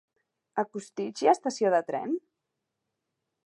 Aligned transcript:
A 0.61 0.63
Costitx 0.69 1.23
hi 1.25 1.29
ha 1.31 1.35
estació 1.39 1.73
de 1.77 1.85
tren? 1.93 2.17